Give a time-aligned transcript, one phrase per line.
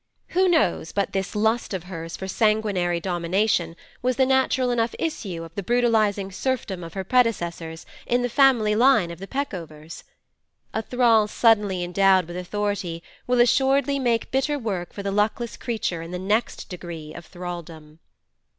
[0.29, 5.43] Who knows but this lust of hers for sanguinary domination was the natural enough issue
[5.43, 10.03] of the brutalising serfdom of her predecessors in the family line of the Peckovers?
[10.73, 16.01] A thrall suddenly endowed with authority will assuredly make bitter work for the luckless creature
[16.01, 17.99] in the next degree of thraldom.